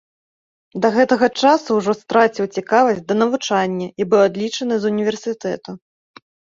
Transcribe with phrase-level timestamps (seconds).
[0.85, 5.71] Да гэтага часу ўжо страціў цікавасць да навучання і быў адлічаны з універсітэту.